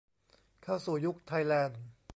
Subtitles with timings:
[0.63, 1.79] เข้าสู่ยุคไทยแลนด์